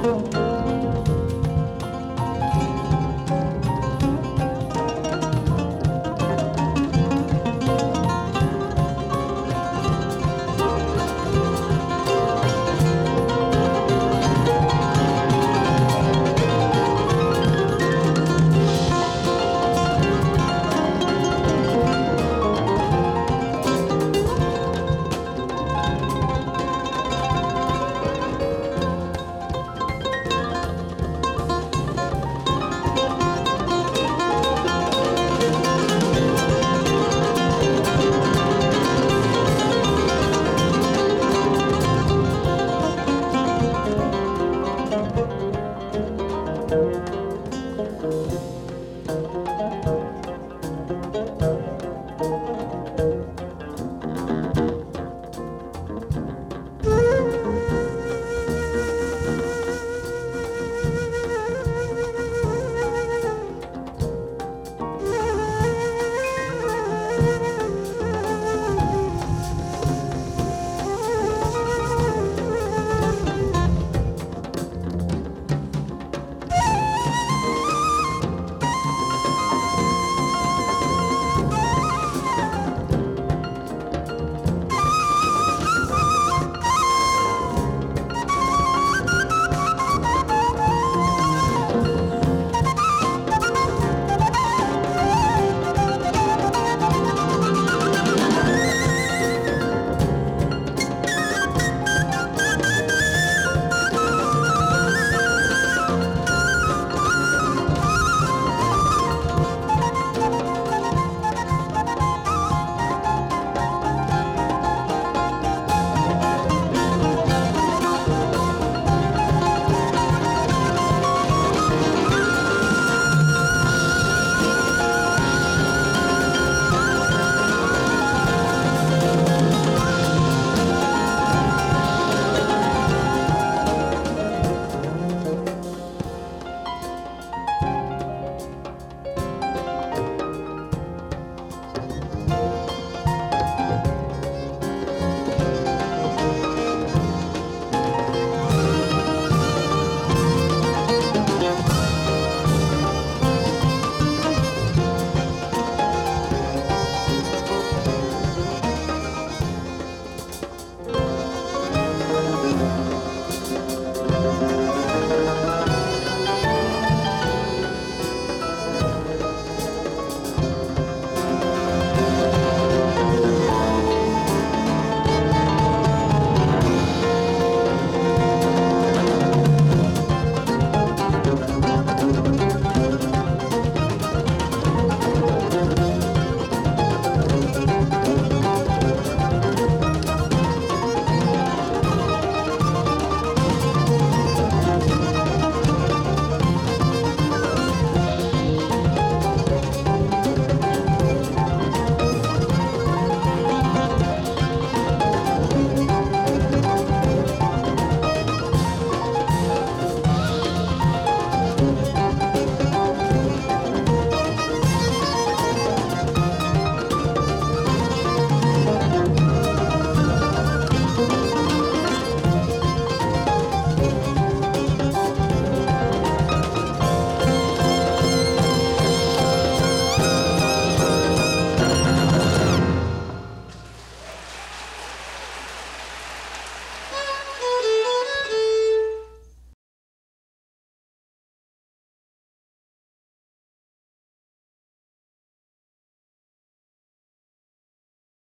[0.00, 0.37] Oh.